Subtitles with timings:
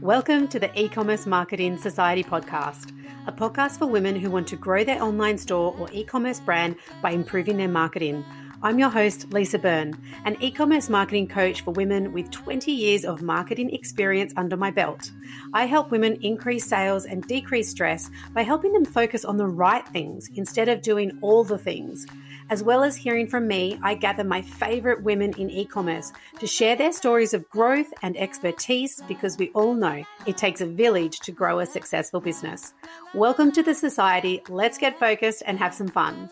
[0.00, 2.92] Welcome to the E Commerce Marketing Society podcast,
[3.26, 6.76] a podcast for women who want to grow their online store or e commerce brand
[7.00, 8.24] by improving their marketing.
[8.64, 13.04] I'm your host, Lisa Byrne, an e commerce marketing coach for women with 20 years
[13.04, 15.10] of marketing experience under my belt.
[15.52, 19.86] I help women increase sales and decrease stress by helping them focus on the right
[19.88, 22.06] things instead of doing all the things.
[22.48, 26.46] As well as hearing from me, I gather my favorite women in e commerce to
[26.46, 31.20] share their stories of growth and expertise because we all know it takes a village
[31.20, 32.72] to grow a successful business.
[33.12, 34.42] Welcome to the society.
[34.48, 36.30] Let's get focused and have some fun.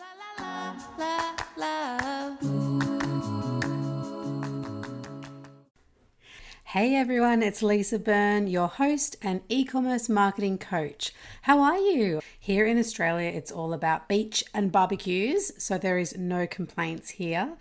[6.73, 11.13] Hey everyone, it's Lisa Byrne, your host and e commerce marketing coach.
[11.43, 12.19] How are you?
[12.39, 17.57] Here in Australia, it's all about beach and barbecues, so there is no complaints here.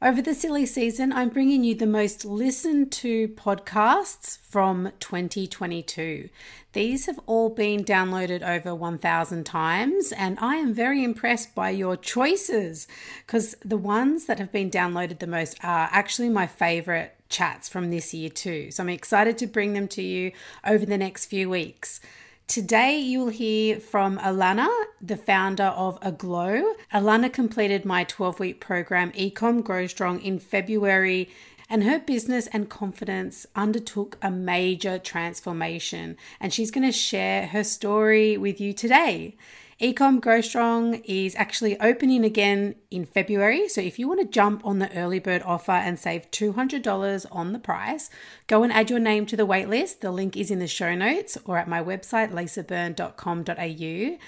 [0.00, 6.30] Over the silly season, I'm bringing you the most listened to podcasts from 2022.
[6.72, 11.98] These have all been downloaded over 1,000 times, and I am very impressed by your
[11.98, 12.88] choices
[13.26, 17.90] because the ones that have been downloaded the most are actually my favorite chats from
[17.90, 18.70] this year too.
[18.70, 20.32] So I'm excited to bring them to you
[20.66, 22.00] over the next few weeks.
[22.46, 24.68] Today, you'll hear from Alana,
[25.02, 26.76] the founder of Aglow.
[26.94, 31.28] Alana completed my 12 week program, eComm Grow Strong, in February,
[31.68, 36.16] and her business and confidence undertook a major transformation.
[36.40, 39.36] And she's going to share her story with you today.
[39.80, 43.68] eComm Grow Strong is actually opening again in February.
[43.68, 47.52] So if you want to jump on the early bird offer and save $200 on
[47.52, 48.10] the price,
[48.48, 50.00] go and add your name to the waitlist.
[50.00, 54.18] The link is in the show notes or at my website, lisabyrne.com.au.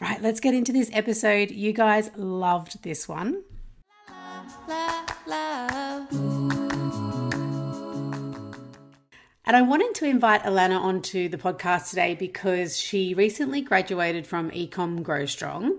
[0.00, 1.50] Right, let's get into this episode.
[1.50, 3.42] You guys loved this one.
[9.44, 14.52] And I wanted to invite Alana onto the podcast today because she recently graduated from
[14.52, 15.78] eComm Grow Strong.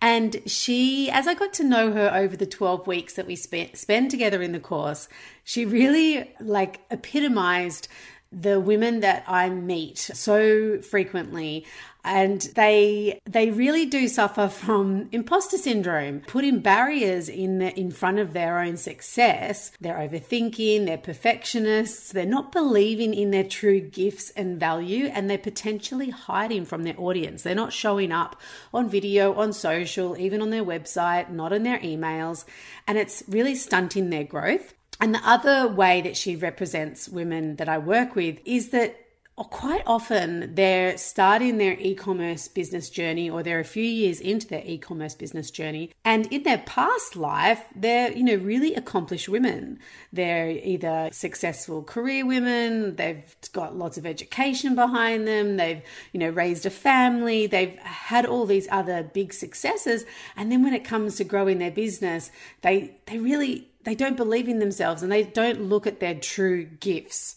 [0.00, 3.76] And she, as I got to know her over the 12 weeks that we spent
[3.76, 5.08] spend together in the course,
[5.42, 7.88] she really like epitomized
[8.32, 11.66] the women that I meet so frequently
[12.04, 18.18] and they they really do suffer from imposter syndrome putting barriers in the, in front
[18.18, 19.72] of their own success.
[19.80, 25.36] They're overthinking they're perfectionists they're not believing in their true gifts and value and they're
[25.36, 27.42] potentially hiding from their audience.
[27.42, 28.40] They're not showing up
[28.72, 32.44] on video on social even on their website not in their emails
[32.86, 37.68] and it's really stunting their growth and the other way that she represents women that
[37.68, 38.96] I work with is that
[39.44, 44.62] quite often they're starting their e-commerce business journey or they're a few years into their
[44.64, 45.90] e-commerce business journey.
[46.04, 49.78] And in their past life they're you know really accomplished women.
[50.12, 55.82] They're either successful career women they've got lots of education behind them they've
[56.12, 60.04] you know raised a family they've had all these other big successes.
[60.36, 62.30] And then when it comes to growing their business
[62.62, 66.64] they they really they don't believe in themselves and they don't look at their true
[66.64, 67.36] gifts.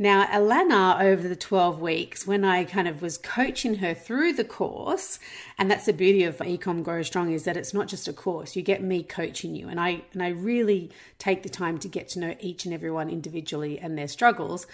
[0.00, 4.44] Now, Alana, over the 12 weeks, when I kind of was coaching her through the
[4.44, 5.18] course,
[5.58, 8.54] and that's the beauty of eComm Grow Strong is that it's not just a course.
[8.54, 12.08] You get me coaching you, and I and I really take the time to get
[12.10, 14.68] to know each and everyone individually and their struggles.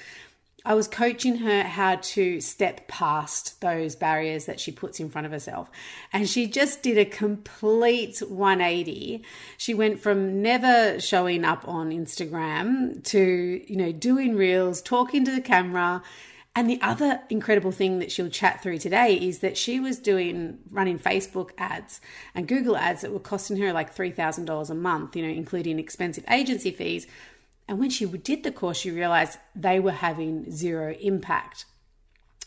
[0.66, 5.26] I was coaching her how to step past those barriers that she puts in front
[5.26, 5.70] of herself.
[6.10, 9.22] And she just did a complete 180.
[9.58, 15.32] She went from never showing up on Instagram to, you know, doing reels, talking to
[15.32, 16.02] the camera.
[16.56, 20.60] And the other incredible thing that she'll chat through today is that she was doing
[20.70, 22.00] running Facebook ads
[22.34, 26.24] and Google ads that were costing her like $3,000 a month, you know, including expensive
[26.30, 27.06] agency fees
[27.68, 31.64] and when she did the course, she realized they were having zero impact.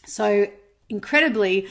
[0.05, 0.47] So,
[0.89, 1.67] incredibly,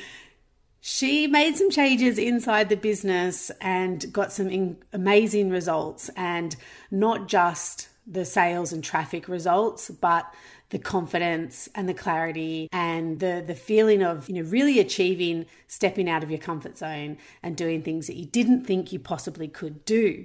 [0.80, 6.56] she made some changes inside the business and got some in- amazing results, and
[6.90, 10.32] not just the sales and traffic results, but
[10.70, 16.08] the confidence and the clarity and the the feeling of you know really achieving stepping
[16.08, 19.84] out of your comfort zone and doing things that you didn't think you possibly could
[19.84, 20.24] do.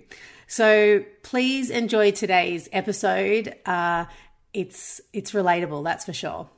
[0.52, 3.56] So please enjoy today's episode.
[3.66, 4.04] Uh,
[4.54, 6.50] it's it's relatable, that's for sure.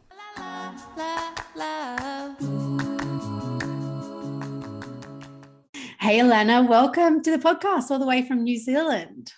[6.00, 9.32] Hey, Alana, welcome to the podcast all the way from New Zealand.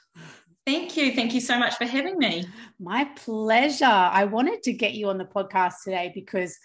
[0.65, 1.13] Thank you.
[1.13, 2.45] Thank you so much for having me.
[2.79, 3.83] My pleasure.
[3.83, 6.57] I wanted to get you on the podcast today because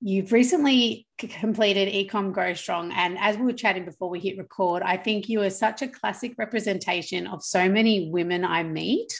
[0.00, 2.92] You've recently completed eComm Grow Strong.
[2.92, 5.88] And as we were chatting before we hit record, I think you are such a
[5.88, 9.12] classic representation of so many women I meet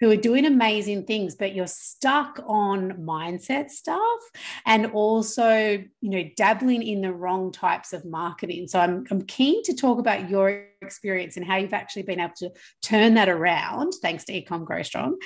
[0.00, 4.20] who are doing amazing things, but you're stuck on mindset stuff
[4.66, 5.54] and also,
[6.00, 8.66] you know, dabbling in the wrong types of marketing.
[8.66, 12.34] So I'm, I'm keen to talk about your experience and how you've actually been able
[12.38, 12.50] to
[12.82, 15.16] turn that around thanks to eComm Grow Strong.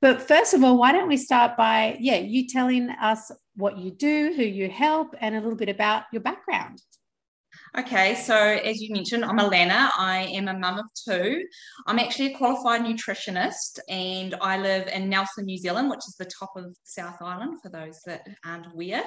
[0.00, 3.90] But first of all, why don't we start by, yeah, you telling us what you
[3.90, 6.80] do, who you help, and a little bit about your background.
[7.76, 9.90] Okay, so as you mentioned, I'm Alana.
[9.98, 11.44] I am a mum of two.
[11.88, 16.26] I'm actually a qualified nutritionist and I live in Nelson, New Zealand, which is the
[16.26, 19.02] top of South Island for those that aren't aware.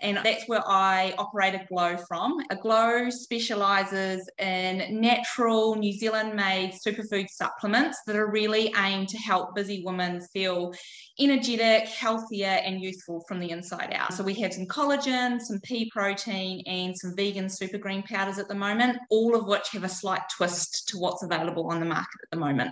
[0.00, 2.38] And that's where I operate Aglow from.
[2.50, 9.54] Aglow specialises in natural New Zealand made superfood supplements that are really aimed to help
[9.54, 10.74] busy women feel
[11.20, 14.12] energetic, healthier, and youthful from the inside out.
[14.12, 18.48] So we have some collagen, some pea protein, and some vegan super green powders at
[18.48, 22.20] the moment, all of which have a slight twist to what's available on the market
[22.24, 22.70] at the moment.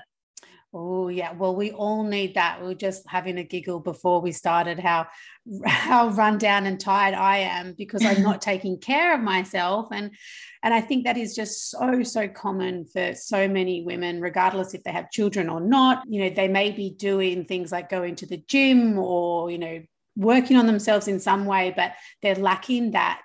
[0.79, 2.61] Oh yeah, well we all need that.
[2.61, 5.07] We are just having a giggle before we started how
[5.65, 10.11] how run down and tired I am because I'm not taking care of myself and
[10.63, 14.83] and I think that is just so so common for so many women regardless if
[14.83, 16.03] they have children or not.
[16.09, 19.83] You know, they may be doing things like going to the gym or, you know,
[20.17, 23.23] working on themselves in some way but they're lacking that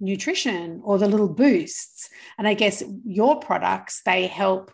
[0.00, 2.08] nutrition or the little boosts.
[2.38, 4.72] And I guess your products they help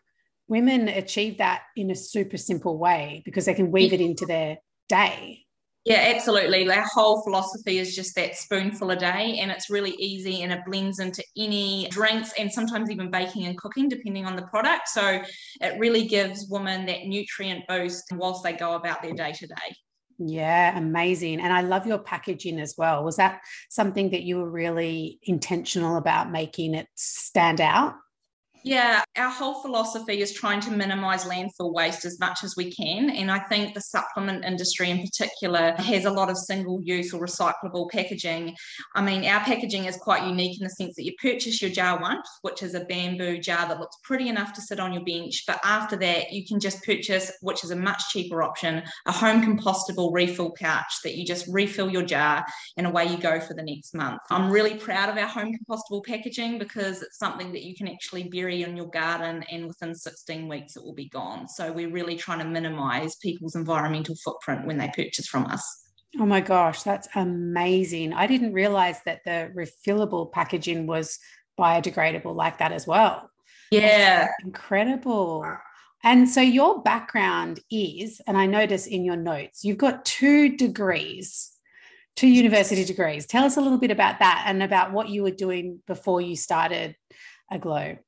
[0.48, 4.58] women achieve that in a super simple way because they can weave it into their
[4.88, 5.46] day.
[5.84, 6.68] Yeah, absolutely.
[6.68, 10.58] Our whole philosophy is just that spoonful a day, and it's really easy and it
[10.66, 14.88] blends into any drinks and sometimes even baking and cooking, depending on the product.
[14.88, 15.22] So
[15.60, 19.76] it really gives women that nutrient boost whilst they go about their day to day.
[20.18, 21.40] Yeah, amazing.
[21.40, 23.04] And I love your packaging as well.
[23.04, 27.94] Was that something that you were really intentional about making it stand out?
[28.62, 33.10] Yeah, our whole philosophy is trying to minimize landfill waste as much as we can.
[33.10, 37.24] And I think the supplement industry in particular has a lot of single use or
[37.24, 38.54] recyclable packaging.
[38.94, 42.00] I mean, our packaging is quite unique in the sense that you purchase your jar
[42.00, 45.44] once, which is a bamboo jar that looks pretty enough to sit on your bench.
[45.46, 49.42] But after that, you can just purchase, which is a much cheaper option, a home
[49.42, 52.44] compostable refill pouch that you just refill your jar
[52.76, 54.20] and away you go for the next month.
[54.30, 58.24] I'm really proud of our home compostable packaging because it's something that you can actually
[58.24, 61.48] bury in your garden and within 16 weeks it will be gone.
[61.48, 65.64] So we're really trying to minimize people's environmental footprint when they purchase from us.
[66.18, 68.12] Oh my gosh, that's amazing.
[68.12, 71.18] I didn't realize that the refillable packaging was
[71.58, 73.30] biodegradable like that as well.
[73.70, 74.20] Yeah.
[74.20, 75.44] That's incredible.
[76.04, 81.52] And so your background is, and I notice in your notes, you've got two degrees,
[82.14, 83.26] two university degrees.
[83.26, 86.36] Tell us a little bit about that and about what you were doing before you
[86.36, 86.94] started
[87.50, 87.98] Aglow.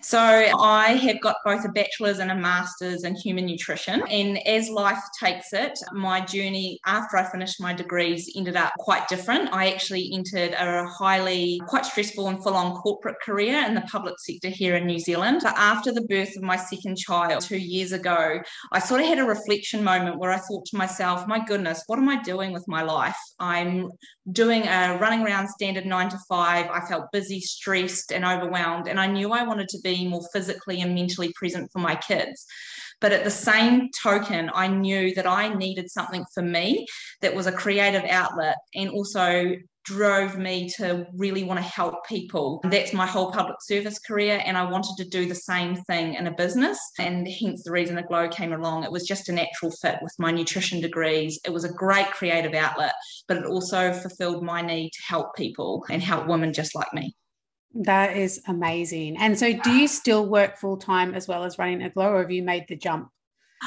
[0.00, 4.02] So I have got both a bachelor's and a master's in human nutrition.
[4.08, 9.08] And as life takes it, my journey after I finished my degrees ended up quite
[9.08, 9.52] different.
[9.52, 14.14] I actually entered a highly, quite stressful and full on corporate career in the public
[14.18, 15.40] sector here in New Zealand.
[15.42, 18.40] But after the birth of my second child two years ago,
[18.72, 21.98] I sort of had a reflection moment where I thought to myself, my goodness, what
[21.98, 23.16] am I doing with my life?
[23.38, 23.90] I'm
[24.30, 26.68] doing a running around standard nine to five.
[26.70, 28.88] I felt busy, stressed, and overwhelmed.
[28.88, 32.46] And I knew I wanted to be more physically and mentally present for my kids.
[33.00, 36.86] But at the same token, I knew that I needed something for me
[37.20, 42.60] that was a creative outlet and also drove me to really want to help people.
[42.64, 46.28] That's my whole public service career, and I wanted to do the same thing in
[46.28, 46.78] a business.
[46.98, 48.84] And hence the reason the Glow came along.
[48.84, 51.40] It was just a natural fit with my nutrition degrees.
[51.44, 52.94] It was a great creative outlet,
[53.26, 57.16] but it also fulfilled my need to help people and help women just like me.
[57.74, 59.16] That is amazing.
[59.16, 62.30] And so, do you still work full time as well as running Aglow, or have
[62.30, 63.10] you made the jump?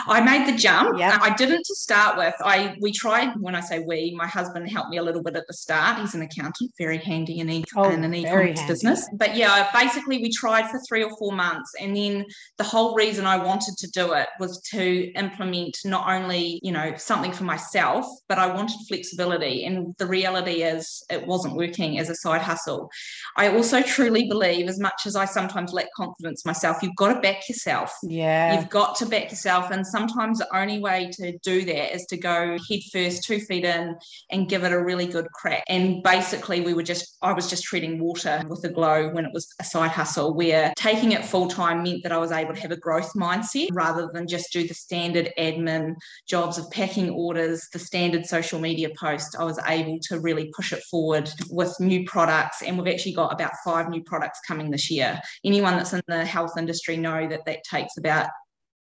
[0.08, 0.98] I made the jump.
[0.98, 1.18] Yeah.
[1.22, 2.34] I didn't to start with.
[2.44, 5.48] I we tried when I say we, my husband helped me a little bit at
[5.48, 6.00] the start.
[6.00, 9.08] He's an accountant, very handy in, e- oh, in an e-commerce business.
[9.14, 11.72] But yeah, basically we tried for three or four months.
[11.80, 12.26] And then
[12.58, 16.94] the whole reason I wanted to do it was to implement not only, you know,
[16.98, 19.66] something for myself, but I wanted flexibility.
[19.66, 22.90] And the reality is it wasn't working as a side hustle.
[23.38, 27.22] I also truly believe, as much as I sometimes lack confidence myself, you've got to
[27.22, 27.94] back yourself.
[28.04, 28.60] Yeah.
[28.60, 29.72] You've got to back yourself.
[29.72, 33.66] And Sometimes the only way to do that is to go head first, two feet
[33.66, 33.96] in,
[34.32, 35.64] and give it a really good crack.
[35.68, 39.54] And basically, we were just, I was just treading water with Aglow when it was
[39.60, 42.72] a side hustle, where taking it full time meant that I was able to have
[42.72, 45.96] a growth mindset rather than just do the standard admin
[46.28, 49.36] jobs of packing orders, the standard social media post.
[49.40, 52.62] I was able to really push it forward with new products.
[52.62, 55.20] And we've actually got about five new products coming this year.
[55.44, 58.30] Anyone that's in the health industry know that that takes about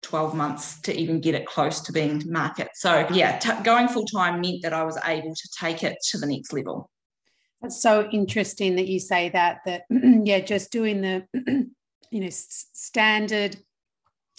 [0.05, 2.69] 12 months to even get it close to being to market.
[2.75, 6.19] So, yeah, t- going full time meant that I was able to take it to
[6.19, 6.89] the next level.
[7.61, 11.25] That's so interesting that you say that, that, yeah, just doing the,
[12.11, 13.57] you know, s- standard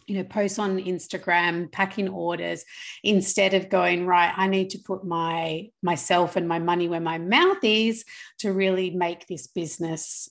[0.06, 2.64] you know posts on instagram packing orders
[3.02, 7.18] instead of going right i need to put my myself and my money where my
[7.18, 8.04] mouth is
[8.38, 10.30] to really make this business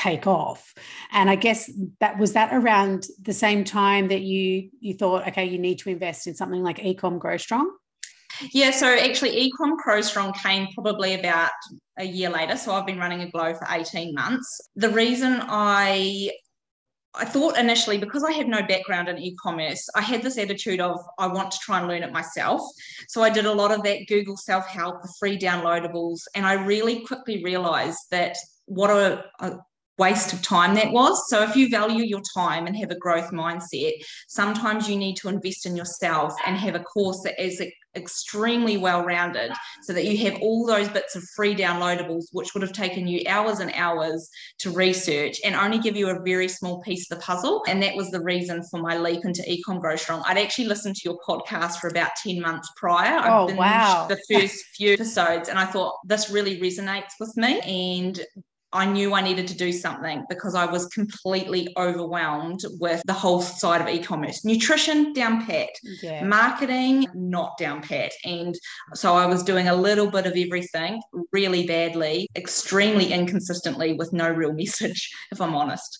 [0.00, 0.74] take off.
[1.12, 5.44] And i guess that was that around the same time that you you thought okay
[5.44, 7.70] you need to invest in something like eComm Grow Strong?
[8.52, 11.50] Yeah so actually eComm Grow Strong came probably about
[11.98, 12.56] a year later.
[12.56, 14.60] So i've been running Aglow for 18 months.
[14.76, 16.30] The reason i
[17.12, 20.96] I thought initially because I have no background in e-commerce, I had this attitude of
[21.18, 22.62] I want to try and learn it myself.
[23.08, 27.04] So I did a lot of that Google self-help, the free downloadables, and I really
[27.04, 29.58] quickly realized that what a, a
[30.00, 31.28] waste of time that was.
[31.28, 33.92] So if you value your time and have a growth mindset,
[34.28, 37.62] sometimes you need to invest in yourself and have a course that is
[37.96, 39.52] extremely well rounded
[39.82, 43.20] so that you have all those bits of free downloadables, which would have taken you
[43.28, 44.28] hours and hours
[44.58, 47.62] to research and only give you a very small piece of the puzzle.
[47.68, 50.22] And that was the reason for my leap into eComm Grow Strong.
[50.26, 53.20] I'd actually listened to your podcast for about 10 months prior.
[53.28, 54.06] Oh, wow.
[54.08, 57.60] The first few episodes, and I thought this really resonates with me.
[57.60, 58.20] And
[58.72, 63.42] I knew I needed to do something because I was completely overwhelmed with the whole
[63.42, 64.44] side of e commerce.
[64.44, 65.70] Nutrition down pat,
[66.02, 66.24] yeah.
[66.24, 68.12] marketing not down pat.
[68.24, 68.54] And
[68.94, 74.30] so I was doing a little bit of everything really badly, extremely inconsistently with no
[74.30, 75.98] real message, if I'm honest.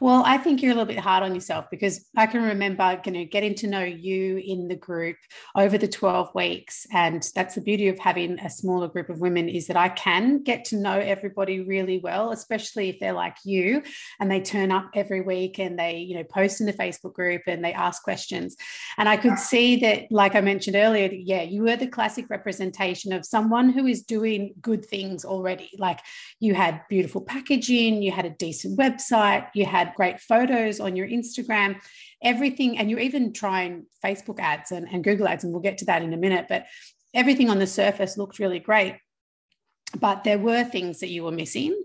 [0.00, 3.12] Well, I think you're a little bit hard on yourself because I can remember, you
[3.12, 5.16] know, getting to know you in the group
[5.56, 6.86] over the 12 weeks.
[6.92, 10.42] And that's the beauty of having a smaller group of women is that I can
[10.42, 13.82] get to know everybody really well, especially if they're like you
[14.20, 17.42] and they turn up every week and they, you know, post in the Facebook group
[17.46, 18.56] and they ask questions.
[18.98, 23.12] And I could see that, like I mentioned earlier, yeah, you were the classic representation
[23.12, 25.70] of someone who is doing good things already.
[25.78, 26.00] Like
[26.40, 31.08] you had beautiful packaging, you had a decent website you had great photos on your
[31.08, 31.80] Instagram,
[32.22, 35.84] everything, and you're even trying Facebook ads and, and Google ads, and we'll get to
[35.86, 36.46] that in a minute.
[36.48, 36.66] But
[37.14, 38.96] everything on the surface looked really great
[40.00, 41.80] but there were things that you were missing.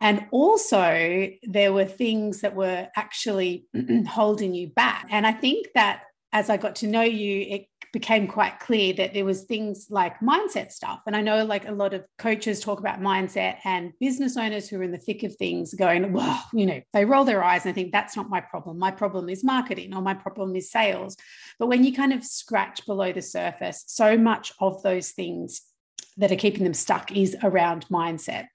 [0.00, 3.66] And also, there were things that were actually
[4.08, 5.06] holding you back.
[5.10, 6.02] And I think that
[6.32, 10.18] as I got to know you, it became quite clear that there was things like
[10.20, 14.36] mindset stuff and i know like a lot of coaches talk about mindset and business
[14.36, 17.44] owners who are in the thick of things going well you know they roll their
[17.44, 20.56] eyes and i think that's not my problem my problem is marketing or my problem
[20.56, 21.16] is sales
[21.58, 25.60] but when you kind of scratch below the surface so much of those things
[26.16, 28.46] that are keeping them stuck is around mindset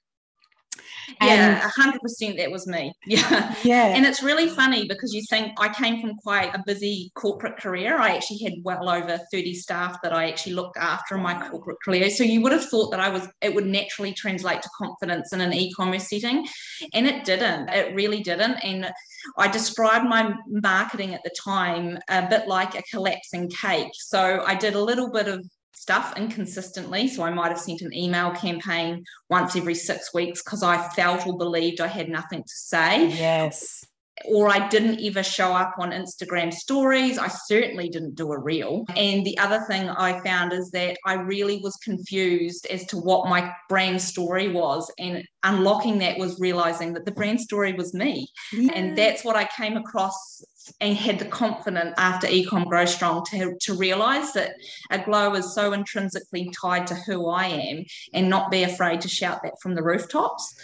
[1.22, 2.38] yeah, hundred percent.
[2.38, 2.94] That was me.
[3.08, 3.88] Yeah, yeah.
[3.88, 7.98] And it's really funny because you think I came from quite a busy corporate career.
[7.98, 11.78] I actually had well over thirty staff that I actually looked after in my corporate
[11.84, 12.10] career.
[12.10, 13.28] So you would have thought that I was.
[13.42, 16.46] It would naturally translate to confidence in an e-commerce setting,
[16.94, 17.70] and it didn't.
[17.70, 18.58] It really didn't.
[18.58, 18.92] And
[19.38, 23.92] I described my marketing at the time a bit like a collapsing cake.
[23.94, 25.46] So I did a little bit of
[25.78, 27.08] stuff inconsistently.
[27.08, 31.28] So I might have sent an email campaign once every six weeks because I felt
[31.28, 33.08] or believed I had nothing to say.
[33.10, 33.86] Yes.
[34.26, 37.20] Or I didn't ever show up on Instagram stories.
[37.20, 38.86] I certainly didn't do a reel.
[38.96, 43.30] And the other thing I found is that I really was confused as to what
[43.30, 44.92] my brand story was.
[44.98, 48.28] And unlocking that was realizing that the brand story was me.
[48.52, 48.72] Yeah.
[48.74, 50.44] And that's what I came across
[50.82, 54.52] and had the confidence after eComm Grow Strong to, to realize that
[54.92, 59.42] Aglow is so intrinsically tied to who I am and not be afraid to shout
[59.44, 60.56] that from the rooftops.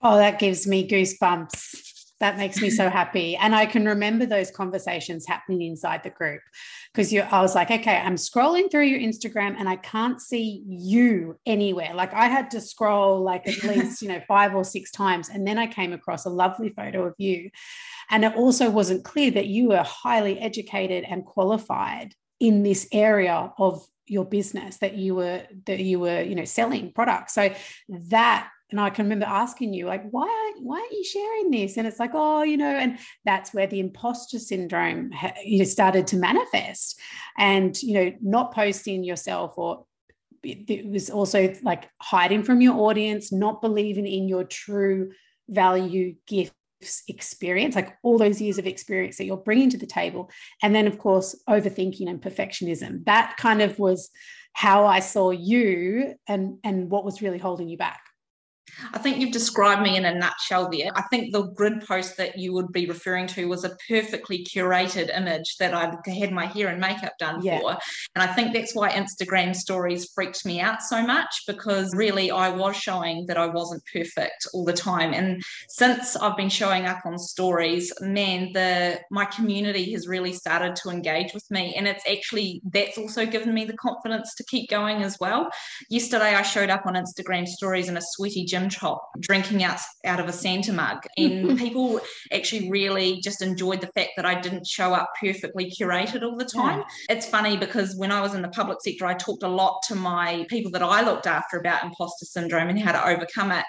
[0.00, 1.87] Oh, that gives me goosebumps.
[2.20, 3.36] That makes me so happy.
[3.36, 6.40] And I can remember those conversations happening inside the group
[6.92, 10.62] because you I was like, okay, I'm scrolling through your Instagram and I can't see
[10.66, 11.94] you anywhere.
[11.94, 15.28] Like I had to scroll like at least, you know, five or six times.
[15.28, 17.50] And then I came across a lovely photo of you.
[18.10, 23.52] And it also wasn't clear that you were highly educated and qualified in this area
[23.58, 27.52] of your business that you were that you were you know selling products so
[27.88, 31.76] that and I can remember asking you, like, why, why aren't you sharing this?
[31.76, 35.10] And it's like, oh, you know, and that's where the imposter syndrome
[35.42, 37.00] you know, started to manifest.
[37.38, 39.86] And, you know, not posting yourself or
[40.42, 45.12] it was also like hiding from your audience, not believing in your true
[45.48, 46.52] value gifts
[47.08, 50.30] experience, like all those years of experience that you're bringing to the table.
[50.62, 53.04] And then, of course, overthinking and perfectionism.
[53.06, 54.10] That kind of was
[54.52, 58.00] how I saw you and, and what was really holding you back.
[58.92, 60.90] I think you've described me in a nutshell there.
[60.94, 65.16] I think the grid post that you would be referring to was a perfectly curated
[65.16, 67.60] image that I'd had my hair and makeup done yeah.
[67.60, 67.76] for.
[68.14, 72.50] And I think that's why Instagram stories freaked me out so much because really I
[72.50, 75.12] was showing that I wasn't perfect all the time.
[75.12, 80.76] And since I've been showing up on stories, man, the my community has really started
[80.76, 81.74] to engage with me.
[81.76, 85.50] And it's actually that's also given me the confidence to keep going as well.
[85.88, 90.20] Yesterday I showed up on Instagram stories in a sweaty gym top drinking out, out
[90.20, 90.98] of a Santa mug.
[91.16, 92.00] And people
[92.32, 96.44] actually really just enjoyed the fact that I didn't show up perfectly curated all the
[96.44, 96.78] time.
[96.78, 97.16] Yeah.
[97.16, 99.94] It's funny because when I was in the public sector, I talked a lot to
[99.94, 103.64] my people that I looked after about imposter syndrome and how to overcome it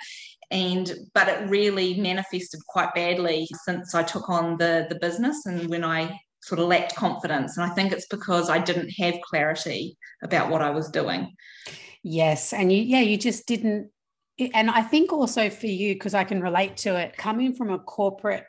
[0.52, 5.70] and but it really manifested quite badly since I took on the the business and
[5.70, 9.98] when I sort of lacked confidence and I think it's because I didn't have clarity
[10.24, 11.36] about what I was doing.
[12.04, 13.92] Yes, and you yeah, you just didn't
[14.54, 17.80] and I think also for you, because I can relate to it, coming from a
[17.80, 18.46] corporate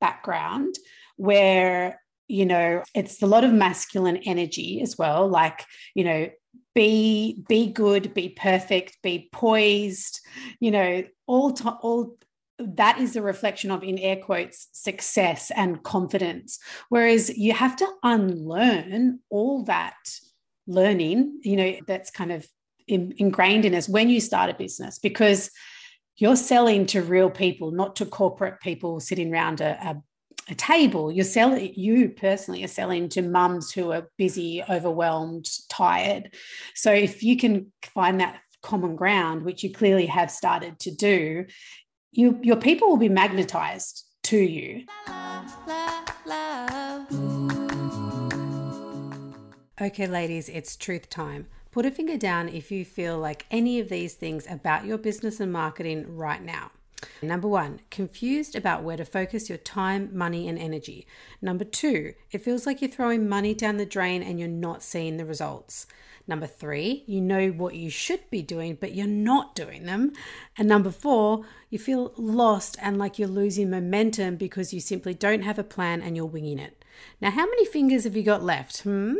[0.00, 0.74] background
[1.16, 5.64] where, you know, it's a lot of masculine energy as well, like,
[5.94, 6.28] you know,
[6.74, 10.20] be be good, be perfect, be poised,
[10.60, 12.16] you know, all to, all
[12.58, 16.58] that is a reflection of in air quotes success and confidence.
[16.88, 19.96] Whereas you have to unlearn all that
[20.68, 22.46] learning you know that's kind of
[22.88, 25.50] in, ingrained in us when you start a business because
[26.16, 30.02] you're selling to real people, not to corporate people sitting around a, a,
[30.50, 31.12] a table.
[31.12, 36.34] You're selling, you personally are selling to mums who are busy, overwhelmed, tired.
[36.74, 41.46] So if you can find that common ground, which you clearly have started to do,
[42.10, 44.84] you, your people will be magnetized to you.
[49.80, 51.46] Okay, ladies, it's truth time.
[51.78, 55.38] Put a finger down if you feel like any of these things about your business
[55.38, 56.72] and marketing right now.
[57.22, 61.06] Number one, confused about where to focus your time, money, and energy.
[61.40, 65.18] Number two, it feels like you're throwing money down the drain and you're not seeing
[65.18, 65.86] the results.
[66.26, 70.14] Number three, you know what you should be doing, but you're not doing them.
[70.56, 75.42] And number four, you feel lost and like you're losing momentum because you simply don't
[75.42, 76.77] have a plan and you're winging it.
[77.20, 78.82] Now, how many fingers have you got left?
[78.82, 79.14] Hmm?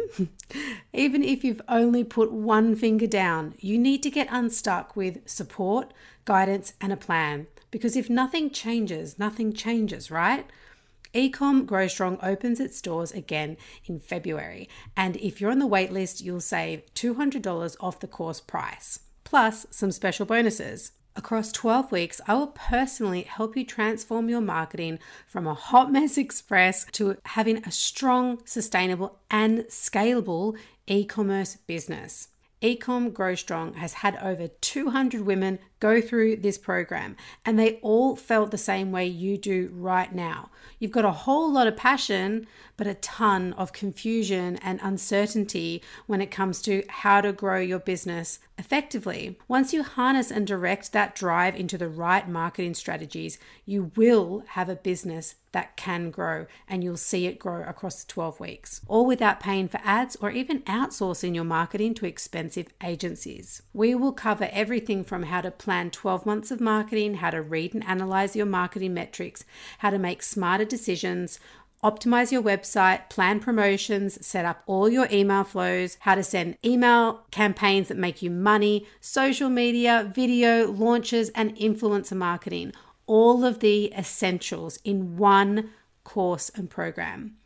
[0.93, 5.93] Even if you've only put one finger down, you need to get unstuck with support,
[6.25, 7.47] guidance, and a plan.
[7.71, 10.47] Because if nothing changes, nothing changes, right?
[11.15, 16.23] eComm Grow Strong opens its doors again in February, and if you're on the waitlist,
[16.23, 20.93] you'll save $200 off the course price, plus some special bonuses.
[21.19, 26.17] Across 12 weeks, I will personally help you transform your marketing from a hot mess
[26.17, 32.29] express to having a strong, sustainable, and scalable e commerce business.
[32.63, 38.17] eComm Grow Strong has had over 200 women go through this program, and they all
[38.17, 40.51] felt the same way you do right now.
[40.79, 46.21] You've got a whole lot of passion, but a ton of confusion and uncertainty when
[46.21, 49.39] it comes to how to grow your business effectively.
[49.47, 54.69] Once you harness and direct that drive into the right marketing strategies, you will have
[54.69, 59.07] a business that can grow and you'll see it grow across the 12 weeks, all
[59.07, 63.63] without paying for ads or even outsourcing your marketing to expensive agencies.
[63.73, 67.75] We will cover everything from how to plan 12 months of marketing, how to read
[67.75, 69.45] and analyze your marketing metrics,
[69.79, 71.39] how to make smarter decisions,
[71.83, 77.25] optimize your website, plan promotions, set up all your email flows, how to send email
[77.31, 82.73] campaigns that make you money, social media, video, launches, and influencer marketing.
[83.07, 85.71] All of the essentials in one
[86.05, 87.37] course and program.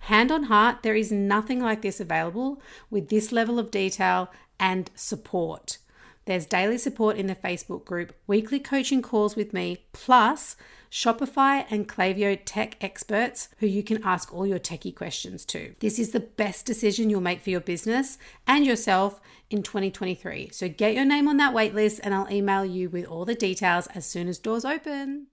[0.00, 4.90] Hand on heart, there is nothing like this available with this level of detail and
[4.94, 5.78] support.
[6.24, 10.56] There's daily support in the Facebook group, weekly coaching calls with me, plus
[10.90, 15.74] Shopify and Klaviyo tech experts who you can ask all your techie questions to.
[15.80, 20.50] This is the best decision you'll make for your business and yourself in 2023.
[20.52, 23.88] So get your name on that waitlist and I'll email you with all the details
[23.88, 25.28] as soon as doors open.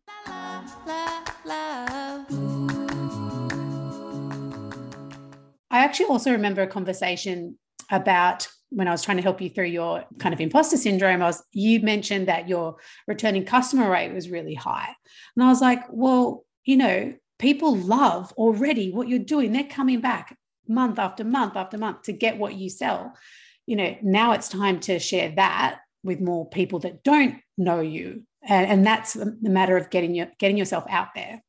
[5.71, 7.59] I actually also remember a conversation
[7.91, 11.25] about when I was trying to help you through your kind of imposter syndrome, I
[11.25, 12.77] was you mentioned that your
[13.07, 14.95] returning customer rate was really high.
[15.35, 19.51] And I was like, well, you know, people love already what you're doing.
[19.51, 23.13] They're coming back month after month after month to get what you sell.
[23.65, 28.23] You know, now it's time to share that with more people that don't know you.
[28.47, 31.41] And, and that's the matter of getting your getting yourself out there.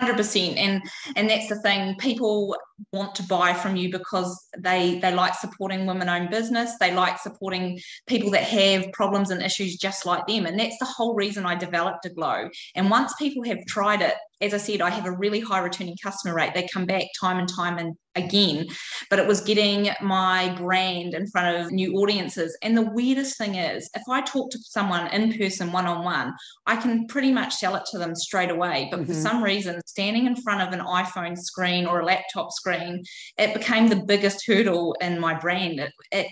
[0.00, 0.82] 100% and
[1.14, 2.56] and that's the thing people
[2.92, 7.18] want to buy from you because they they like supporting women owned business they like
[7.18, 11.46] supporting people that have problems and issues just like them and that's the whole reason
[11.46, 15.12] i developed Aglow and once people have tried it as I said, I have a
[15.12, 16.52] really high returning customer rate.
[16.52, 18.66] They come back time and time and again,
[19.08, 22.56] but it was getting my brand in front of new audiences.
[22.62, 26.34] And the weirdest thing is, if I talk to someone in person, one on one,
[26.66, 28.88] I can pretty much sell it to them straight away.
[28.90, 29.12] But mm-hmm.
[29.12, 33.54] for some reason, standing in front of an iPhone screen or a laptop screen, it
[33.54, 35.80] became the biggest hurdle in my brand.
[35.80, 36.28] It, it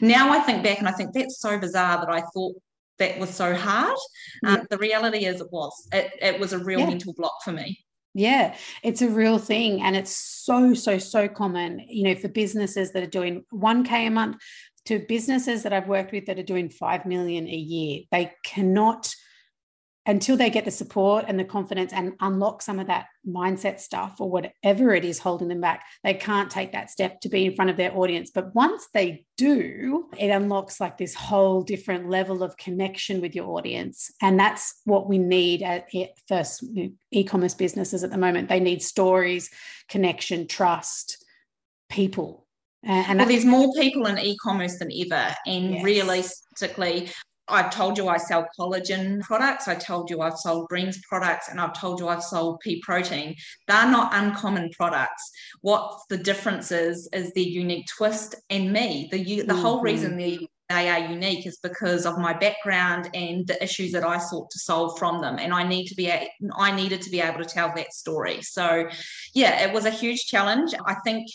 [0.00, 2.54] now I think back and I think that's so bizarre that I thought
[2.98, 3.96] that was so hard.
[4.44, 5.88] Um, the reality is, it was.
[5.92, 6.88] It, it was a real yeah.
[6.88, 7.78] mental block for me.
[8.14, 9.82] Yeah, it's a real thing.
[9.82, 14.10] And it's so, so, so common, you know, for businesses that are doing 1K a
[14.10, 14.38] month
[14.86, 18.02] to businesses that I've worked with that are doing 5 million a year.
[18.10, 19.14] They cannot
[20.08, 24.16] until they get the support and the confidence and unlock some of that mindset stuff
[24.18, 27.54] or whatever it is holding them back, they can't take that step to be in
[27.54, 28.30] front of their audience.
[28.34, 33.50] But once they do, it unlocks like this whole different level of connection with your
[33.50, 34.10] audience.
[34.22, 35.88] And that's what we need at
[36.26, 36.64] first
[37.12, 38.48] e commerce businesses at the moment.
[38.48, 39.50] They need stories,
[39.90, 41.22] connection, trust,
[41.90, 42.46] people.
[42.82, 45.84] And well, there's more people in e-commerce than ever, and yes.
[45.84, 47.10] realistically,
[47.48, 49.68] I've told you I sell collagen products.
[49.68, 53.34] I told you I've sold greens products, and I've told you I've sold pea protein.
[53.66, 55.30] They're not uncommon products.
[55.60, 59.08] What the difference is is their unique twist and me.
[59.10, 59.60] The the mm-hmm.
[59.60, 64.04] whole reason they they are unique is because of my background and the issues that
[64.04, 65.38] I sought to solve from them.
[65.38, 68.42] And I need to be I needed to be able to tell that story.
[68.42, 68.88] So,
[69.34, 70.74] yeah, it was a huge challenge.
[70.84, 71.26] I think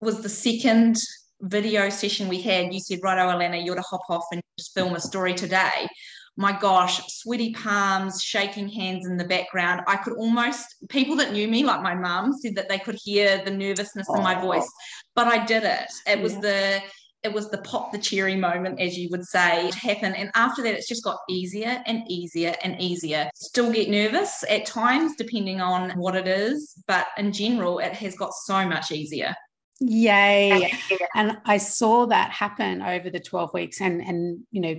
[0.00, 0.96] was the second
[1.42, 4.74] video session we had, you said, right, oh, Alana, you're to hop off and just
[4.74, 5.88] film a story today.
[6.36, 9.82] My gosh, sweaty palms, shaking hands in the background.
[9.86, 13.44] I could almost, people that knew me, like my mum, said that they could hear
[13.44, 14.16] the nervousness oh.
[14.16, 14.46] in my oh.
[14.46, 14.70] voice,
[15.14, 15.90] but I did it.
[16.06, 16.80] It was the,
[17.22, 20.14] it was the pop the cherry moment, as you would say, to happen.
[20.14, 23.28] And after that, it's just got easier and easier and easier.
[23.34, 28.16] Still get nervous at times, depending on what it is, but in general, it has
[28.16, 29.34] got so much easier.
[29.82, 30.72] Yay.
[31.14, 34.76] And I saw that happen over the 12 weeks and and you know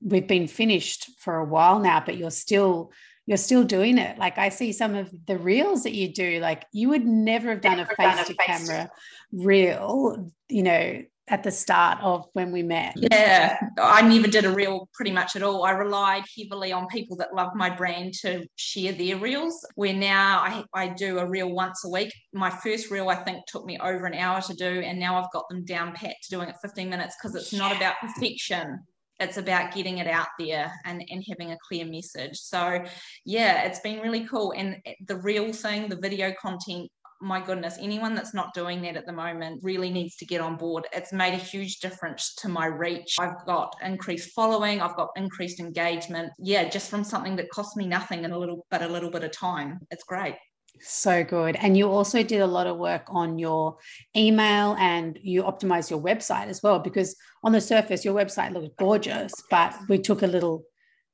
[0.00, 2.92] we've been finished for a while now but you're still
[3.26, 4.18] you're still doing it.
[4.18, 7.62] Like I see some of the reels that you do like you would never have
[7.62, 8.90] done never a face to camera
[9.32, 12.94] reel, you know, at the start of when we met?
[12.96, 15.64] Yeah, I never did a reel pretty much at all.
[15.64, 19.66] I relied heavily on people that love my brand to share their reels.
[19.74, 22.12] Where now I, I do a reel once a week.
[22.32, 25.32] My first reel, I think, took me over an hour to do, and now I've
[25.32, 28.80] got them down pat to doing it 15 minutes because it's not about perfection.
[29.20, 32.36] It's about getting it out there and, and having a clear message.
[32.36, 32.84] So,
[33.24, 34.52] yeah, it's been really cool.
[34.56, 36.90] And the real thing, the video content,
[37.24, 40.56] my goodness, anyone that's not doing that at the moment really needs to get on
[40.56, 40.86] board.
[40.92, 43.16] It's made a huge difference to my reach.
[43.18, 46.32] I've got increased following, I've got increased engagement.
[46.38, 49.24] Yeah, just from something that cost me nothing and a little but a little bit
[49.24, 49.80] of time.
[49.90, 50.36] It's great.
[50.80, 51.56] So good.
[51.56, 53.78] And you also did a lot of work on your
[54.14, 58.76] email and you optimized your website as well because on the surface your website looked
[58.76, 60.64] gorgeous, but we took a little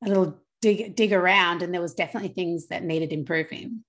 [0.05, 3.85] a little dig dig around and there was definitely things that needed improving.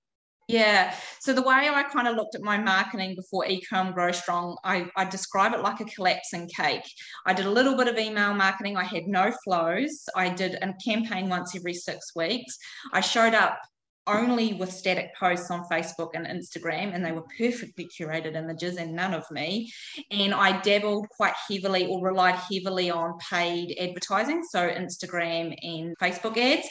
[0.48, 0.94] Yeah.
[1.20, 4.86] So the way I kind of looked at my marketing before eComm Grow Strong, I,
[4.96, 6.82] I describe it like a collapsing cake.
[7.26, 8.76] I did a little bit of email marketing.
[8.76, 10.04] I had no flows.
[10.16, 12.58] I did a campaign once every six weeks.
[12.92, 13.58] I showed up
[14.06, 18.94] only with static posts on Facebook and Instagram, and they were perfectly curated images and
[18.94, 19.72] none of me.
[20.10, 26.36] And I dabbled quite heavily or relied heavily on paid advertising, so Instagram and Facebook
[26.36, 26.68] ads.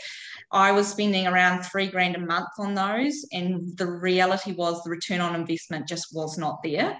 [0.52, 4.90] I was spending around three grand a month on those, and the reality was the
[4.90, 7.00] return on investment just was not there.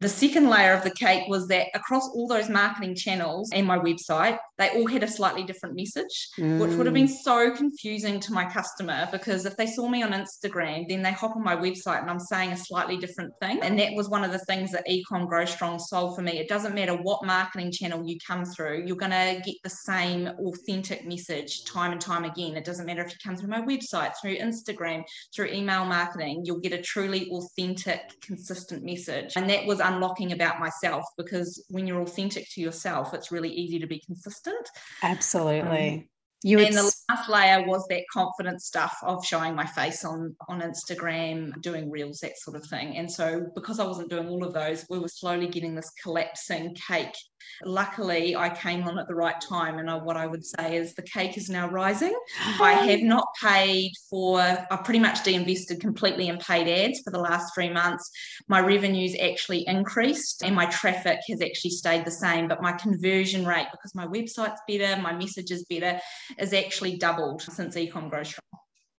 [0.00, 3.78] The second layer of the cake was that across all those marketing channels and my
[3.78, 6.58] website, they all had a slightly different message, mm.
[6.58, 7.22] which would have been mm.
[7.22, 11.34] so confusing to my customer because if they saw me on Instagram, then they hop
[11.34, 13.60] on my website and I'm saying a slightly different thing.
[13.62, 16.38] And that was one of the things that eComm Grow Strong solved for me.
[16.38, 20.26] It doesn't matter what marketing channel you come through, you're going to get the same
[20.26, 22.56] authentic message time and time again.
[22.56, 25.04] It doesn't matter if you come through my website, through Instagram,
[25.34, 29.32] through email marketing, you'll get a truly authentic, consistent message.
[29.36, 33.78] And that was unlocking about myself because when you're authentic to yourself, it's really easy
[33.78, 34.68] to be consistent.
[35.02, 35.94] Absolutely.
[35.94, 36.08] Um,
[36.42, 40.60] you and the last layer was that confidence stuff of showing my face on on
[40.60, 42.96] Instagram, doing reels, that sort of thing.
[42.96, 46.74] And so because I wasn't doing all of those, we were slowly getting this collapsing
[46.74, 47.16] cake
[47.64, 50.94] Luckily, I came on at the right time, and I, what I would say is
[50.94, 52.14] the cake is now rising.
[52.60, 57.18] I have not paid for, I've pretty much de-invested completely in paid ads for the
[57.18, 58.10] last three months.
[58.48, 63.46] My revenues actually increased, and my traffic has actually stayed the same, but my conversion
[63.46, 65.98] rate, because my website's better, my message is better,
[66.38, 68.55] is actually doubled since eComm Strong.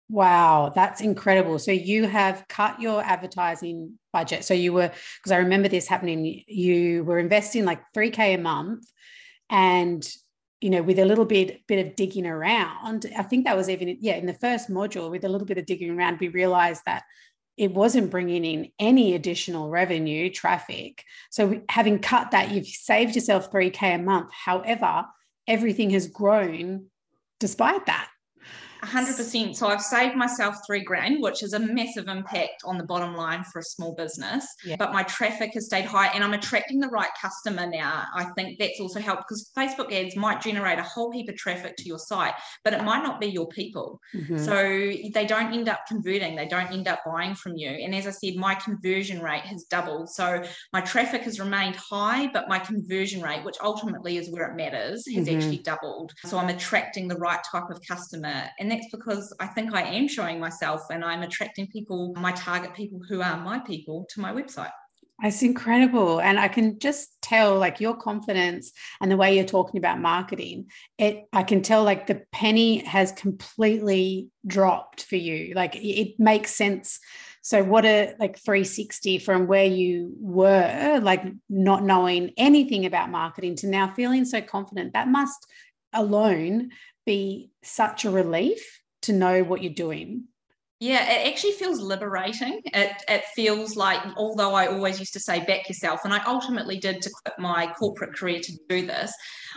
[0.09, 1.59] Wow, that's incredible.
[1.59, 4.45] So you have cut your advertising budget.
[4.45, 4.89] So you were,
[5.19, 8.85] because I remember this happening, you were investing like 3K a month
[9.49, 10.07] and
[10.59, 13.95] you know, with a little bit bit of digging around, I think that was even
[14.01, 17.03] yeah in the first module with a little bit of digging around, we realized that
[17.57, 21.03] it wasn't bringing in any additional revenue traffic.
[21.29, 24.31] So having cut that, you've saved yourself 3k a month.
[24.33, 25.05] However,
[25.47, 26.87] everything has grown
[27.39, 28.09] despite that.
[28.87, 29.55] 100%.
[29.55, 33.43] So I've saved myself three grand, which is a massive impact on the bottom line
[33.43, 34.45] for a small business.
[34.63, 34.75] Yeah.
[34.77, 38.05] But my traffic has stayed high and I'm attracting the right customer now.
[38.13, 41.75] I think that's also helped because Facebook ads might generate a whole heap of traffic
[41.77, 43.99] to your site, but it might not be your people.
[44.13, 44.37] Mm-hmm.
[44.37, 44.53] So
[45.13, 47.69] they don't end up converting, they don't end up buying from you.
[47.69, 50.09] And as I said, my conversion rate has doubled.
[50.09, 54.55] So my traffic has remained high, but my conversion rate, which ultimately is where it
[54.55, 55.37] matters, has mm-hmm.
[55.37, 56.13] actually doubled.
[56.25, 58.43] So I'm attracting the right type of customer.
[58.59, 62.31] And and that's because I think I am showing myself and I'm attracting people, my
[62.31, 64.71] target people who are my people to my website.
[65.23, 66.21] It's incredible.
[66.21, 70.67] And I can just tell like your confidence and the way you're talking about marketing.
[70.99, 75.55] It I can tell like the penny has completely dropped for you.
[75.55, 76.99] Like it makes sense.
[77.41, 83.55] So what a like 360 from where you were, like not knowing anything about marketing
[83.57, 84.93] to now feeling so confident.
[84.93, 85.47] That must
[85.93, 86.69] alone
[87.07, 90.25] be such a relief to know what you're doing.
[90.79, 92.61] Yeah, it actually feels liberating.
[92.65, 96.77] It, it feels like, although I always used to say back yourself, and I ultimately
[96.77, 99.11] did to quit my corporate career to do this,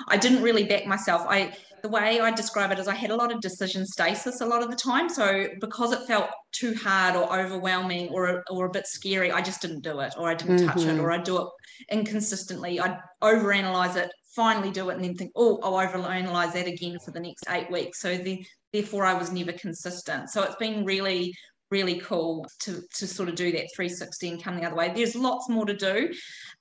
[0.09, 1.27] I didn't really back myself.
[1.29, 4.47] I the way I describe it is I had a lot of decision stasis a
[4.47, 5.09] lot of the time.
[5.09, 9.61] So because it felt too hard or overwhelming or or a bit scary, I just
[9.61, 10.69] didn't do it, or I didn't mm-hmm.
[10.69, 11.01] touch it, mm-hmm.
[11.01, 11.49] or I do it
[11.91, 12.81] inconsistently.
[12.81, 17.11] I'd overanalyze it, finally do it and then think, oh, I'll overanalyze that again for
[17.11, 18.01] the next eight weeks.
[18.01, 20.31] So the, therefore, I was never consistent.
[20.31, 21.35] So it's been really,
[21.71, 24.93] really cool to, to sort of do that 360 and come the other way.
[24.95, 26.12] There's lots more to do,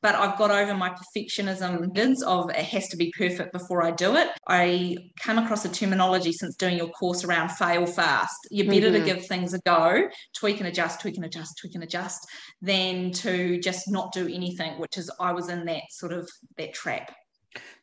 [0.01, 4.15] but I've got over my perfectionism of it has to be perfect before I do
[4.15, 4.29] it.
[4.47, 8.35] I come across a terminology since doing your course around fail fast.
[8.51, 9.05] You're better mm-hmm.
[9.05, 12.27] to give things a go, tweak and adjust, tweak and adjust, tweak and adjust,
[12.61, 16.73] than to just not do anything, which is I was in that sort of that
[16.73, 17.11] trap.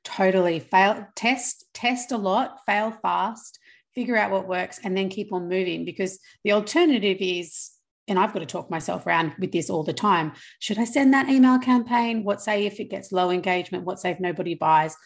[0.04, 0.60] Totally.
[0.60, 3.58] Fail, test, test a lot, fail fast,
[3.94, 7.72] figure out what works, and then keep on moving because the alternative is,
[8.08, 10.32] and I've got to talk myself around with this all the time.
[10.60, 12.22] Should I send that email campaign?
[12.22, 13.84] What say if it gets low engagement?
[13.84, 14.96] What say if nobody buys?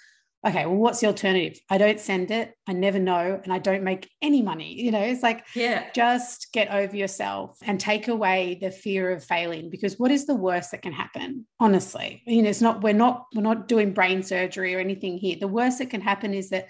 [0.47, 1.61] Okay, well, what's the alternative?
[1.69, 2.55] I don't send it.
[2.67, 3.41] I never know.
[3.43, 4.79] And I don't make any money.
[4.81, 9.23] You know, it's like, yeah, just get over yourself and take away the fear of
[9.23, 11.47] failing because what is the worst that can happen?
[11.61, 15.37] Honestly, you know, it's not, we're not, we're not doing brain surgery or anything here.
[15.39, 16.69] The worst that can happen is that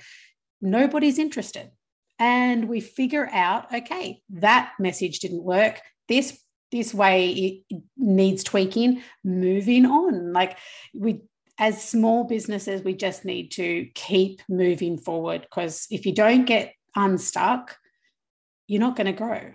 [0.60, 1.70] nobody's interested.
[2.18, 5.80] And we figure out, okay, that message didn't work.
[6.08, 6.38] This
[6.70, 10.56] this way it needs tweaking moving on like
[10.94, 11.20] we
[11.60, 16.72] as small businesses, we just need to keep moving forward because if you don't get
[16.96, 17.76] unstuck,
[18.66, 19.52] you're not going to grow.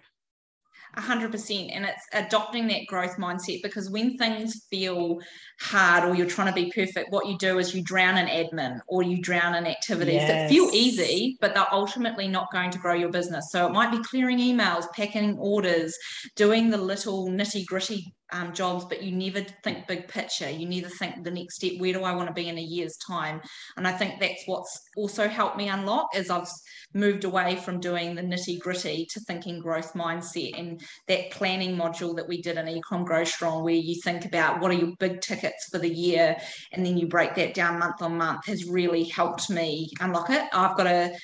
[0.98, 5.20] 100% and it's adopting that growth mindset because when things feel
[5.60, 8.80] hard or you're trying to be perfect what you do is you drown in admin
[8.88, 10.30] or you drown in activities yes.
[10.30, 13.92] that feel easy but they're ultimately not going to grow your business so it might
[13.92, 15.98] be clearing emails packing orders
[16.38, 20.50] doing the little nitty gritty um, jobs, but you never think big picture.
[20.50, 21.74] You never think the next step.
[21.78, 23.42] Where do I want to be in a year's time?
[23.78, 26.48] And I think that's what's also helped me unlock is I've
[26.94, 32.16] moved away from doing the nitty gritty to thinking growth mindset and that planning module
[32.16, 35.22] that we did in eComm Grow Strong, where you think about what are your big
[35.22, 36.36] tickets for the year,
[36.72, 40.44] and then you break that down month on month, has really helped me unlock it.
[40.54, 41.16] I've got a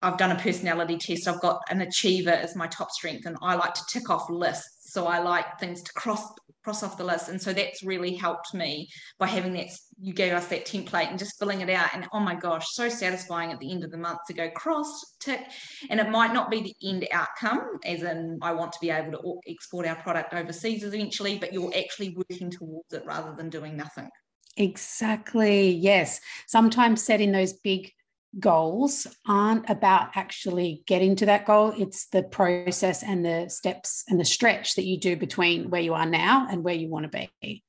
[0.00, 1.26] I've done a personality test.
[1.26, 4.92] I've got an achiever as my top strength, and I like to tick off lists.
[4.92, 6.22] So I like things to cross
[6.68, 7.30] cross off the list.
[7.30, 11.18] And so that's really helped me by having that, you gave us that template and
[11.18, 11.88] just filling it out.
[11.94, 15.16] And oh my gosh, so satisfying at the end of the month to go cross,
[15.18, 15.40] tick.
[15.88, 19.12] And it might not be the end outcome, as in I want to be able
[19.12, 23.74] to export our product overseas eventually, but you're actually working towards it rather than doing
[23.74, 24.10] nothing.
[24.58, 25.70] Exactly.
[25.70, 26.20] Yes.
[26.48, 27.92] Sometimes setting those big
[28.38, 31.72] goals aren't about actually getting to that goal.
[31.76, 35.94] It's the process and the steps and the stretch that you do between where you
[35.94, 37.64] are now and where you want to be.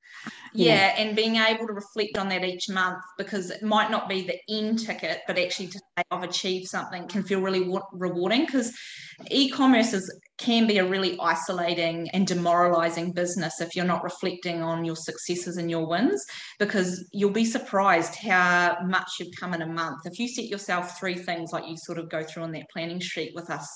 [0.54, 4.24] Yeah, and being able to reflect on that each month because it might not be
[4.24, 8.74] the end ticket, but actually to say I've achieved something can feel really rewarding because
[9.32, 14.86] e-commerce is can be a really isolating and demoralizing business if you're not reflecting on
[14.86, 16.24] your successes and your wins
[16.58, 20.98] because you'll be surprised how much you've come in a month if you set yourself
[20.98, 23.68] three things like you sort of go through on that planning sheet with us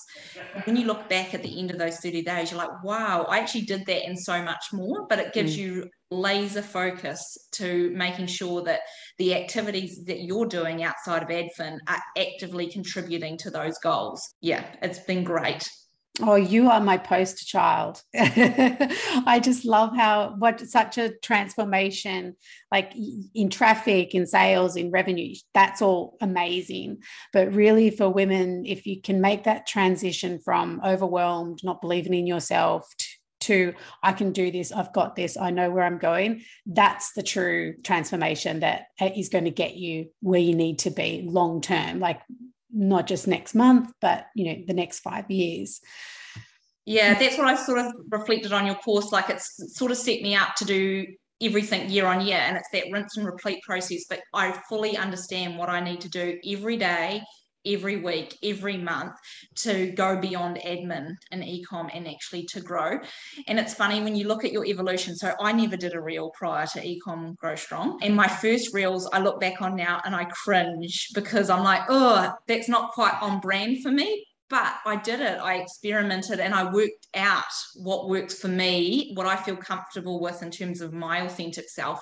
[0.63, 3.39] when you look back at the end of those 30 days you're like wow i
[3.39, 5.60] actually did that and so much more but it gives mm.
[5.60, 8.82] you laser focus to making sure that
[9.17, 14.65] the activities that you're doing outside of adfin are actively contributing to those goals yeah
[14.82, 15.67] it's been great
[16.21, 18.04] Oh, you are my poster child.
[18.15, 22.36] I just love how what such a transformation,
[22.71, 22.93] like
[23.34, 25.34] in traffic, in sales, in revenue.
[25.56, 26.99] That's all amazing.
[27.32, 32.28] But really, for women, if you can make that transition from overwhelmed, not believing in
[32.28, 32.88] yourself,
[33.43, 36.43] to, I can do this, I've got this, I know where I'm going.
[36.65, 41.23] That's the true transformation that uh, going to get you where you need to be
[41.25, 41.99] long term.
[41.99, 42.21] Like
[42.73, 45.79] not just next month, but you know, the next five years.
[46.86, 49.12] Yeah, that's what I sort of reflected on your course.
[49.12, 51.06] Like it's sort of set me up to do
[51.41, 54.06] everything year on year, and it's that rinse and repeat process.
[54.10, 57.21] But I fully understand what I need to do every day,
[57.65, 59.13] every week, every month
[59.56, 62.99] to go beyond admin and ecom and actually to grow.
[63.47, 65.15] And it's funny when you look at your evolution.
[65.15, 67.99] So I never did a reel prior to eComm Grow Strong.
[68.02, 71.84] And my first reels I look back on now and I cringe because I'm like,
[71.89, 75.39] oh, that's not quite on brand for me but I did it.
[75.39, 77.43] I experimented and I worked out
[77.76, 81.99] what works for me, what I feel comfortable with in terms of my authentic self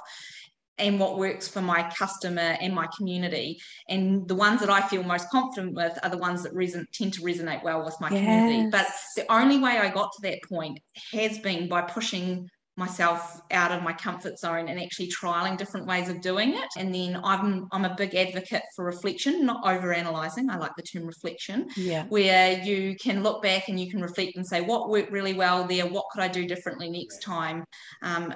[0.81, 3.59] and what works for my customer and my community.
[3.87, 7.13] And the ones that I feel most confident with are the ones that reson- tend
[7.13, 8.19] to resonate well with my yes.
[8.19, 8.69] community.
[8.71, 10.79] But the only way I got to that point
[11.13, 16.07] has been by pushing myself out of my comfort zone and actually trialing different ways
[16.07, 20.49] of doing it and then i'm i'm a big advocate for reflection not over analyzing
[20.49, 24.37] i like the term reflection yeah where you can look back and you can reflect
[24.37, 27.63] and say what worked really well there what could i do differently next time
[28.03, 28.33] um,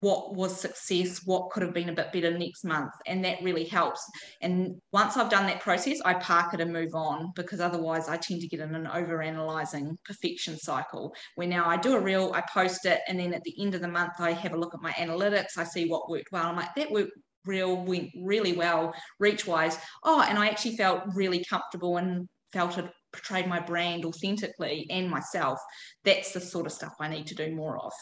[0.00, 2.92] what was success, what could have been a bit better next month.
[3.06, 4.04] And that really helps.
[4.40, 8.16] And once I've done that process, I park it and move on because otherwise I
[8.16, 12.32] tend to get in an over analyzing perfection cycle where now I do a reel,
[12.34, 14.74] I post it, and then at the end of the month, I have a look
[14.74, 16.46] at my analytics, I see what worked well.
[16.46, 17.12] I'm like, that worked
[17.46, 19.78] real went really well reach wise.
[20.04, 25.10] Oh, and I actually felt really comfortable and felt it portrayed my brand authentically and
[25.10, 25.58] myself.
[26.04, 27.92] That's the sort of stuff I need to do more of.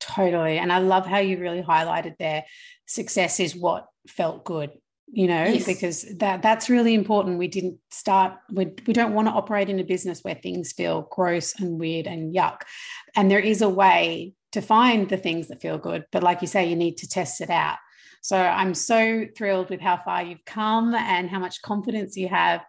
[0.00, 0.58] Totally.
[0.58, 2.44] And I love how you really highlighted there
[2.86, 4.70] success is what felt good
[5.10, 5.64] you know yes.
[5.64, 9.78] because that that's really important we didn't start we, we don't want to operate in
[9.78, 12.62] a business where things feel gross and weird and yuck
[13.16, 16.48] and there is a way to find the things that feel good but like you
[16.48, 17.76] say you need to test it out
[18.22, 22.64] so i'm so thrilled with how far you've come and how much confidence you have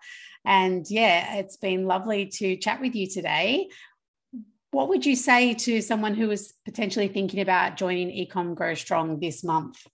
[0.45, 3.67] and yeah it's been lovely to chat with you today
[4.71, 9.19] what would you say to someone who is potentially thinking about joining eComm Grow Strong
[9.19, 9.85] this month?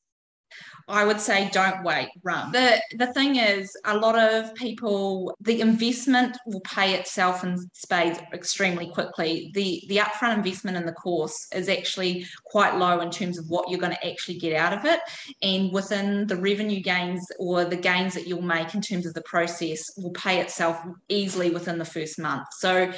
[0.87, 2.51] I would say don't wait, run.
[2.51, 8.19] The the thing is a lot of people the investment will pay itself in spades
[8.33, 9.51] extremely quickly.
[9.55, 13.67] The the upfront investment in the course is actually quite low in terms of what
[13.69, 14.99] you're going to actually get out of it.
[15.41, 19.23] And within the revenue gains or the gains that you'll make in terms of the
[19.23, 22.45] process will pay itself easily within the first month.
[22.59, 22.93] So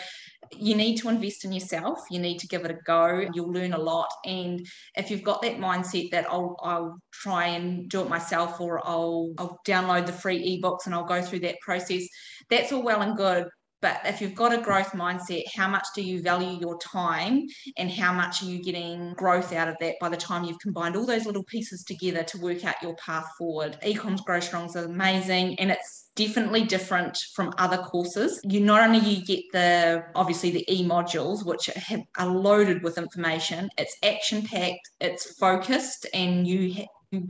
[0.52, 2.00] you need to invest in yourself.
[2.10, 3.28] You need to give it a go.
[3.34, 4.10] You'll learn a lot.
[4.26, 8.86] And if you've got that mindset that I'll, I'll try and do it myself or
[8.88, 12.08] I'll, I'll download the free ebooks and I'll go through that process,
[12.50, 13.48] that's all well and good.
[13.82, 17.46] But if you've got a growth mindset, how much do you value your time
[17.78, 20.96] and how much are you getting growth out of that by the time you've combined
[20.96, 23.78] all those little pieces together to work out your path forward?
[23.84, 28.42] Ecoms Grow Strong is amazing and it's definitely different from other courses.
[28.44, 32.98] You not only you get the obviously the e modules which have, are loaded with
[32.98, 36.86] information, it's action packed, it's focused, and you you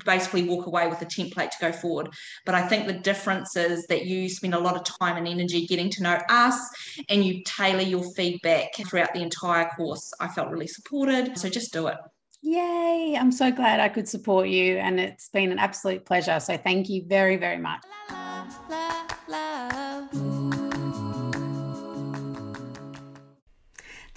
[0.05, 2.09] basically walk away with a template to go forward.
[2.45, 5.65] But I think the difference is that you spend a lot of time and energy
[5.65, 6.59] getting to know us
[7.09, 10.11] and you tailor your feedback throughout the entire course.
[10.19, 11.37] I felt really supported.
[11.37, 11.97] So just do it.
[12.41, 13.17] Yay!
[13.19, 16.39] I'm so glad I could support you, and it's been an absolute pleasure.
[16.39, 17.81] So, thank you very, very much.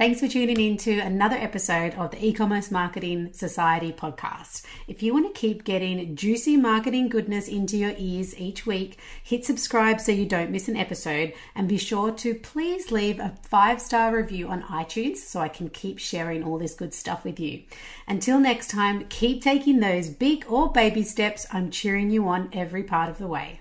[0.00, 4.64] Thanks for tuning in to another episode of the E-commerce Marketing Society podcast.
[4.88, 9.44] If you want to keep getting juicy marketing goodness into your ears each week, hit
[9.44, 14.16] subscribe so you don't miss an episode and be sure to please leave a 5-star
[14.16, 17.64] review on iTunes so I can keep sharing all this good stuff with you.
[18.08, 21.46] Until next time, keep taking those big or baby steps.
[21.52, 23.60] I'm cheering you on every part of the way.